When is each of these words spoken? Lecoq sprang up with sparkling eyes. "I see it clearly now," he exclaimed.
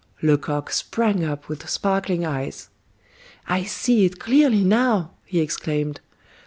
Lecoq 0.23 0.71
sprang 0.71 1.23
up 1.23 1.47
with 1.47 1.69
sparkling 1.69 2.25
eyes. 2.25 2.69
"I 3.47 3.65
see 3.65 4.03
it 4.03 4.17
clearly 4.19 4.63
now," 4.63 5.11
he 5.25 5.39
exclaimed. 5.39 6.01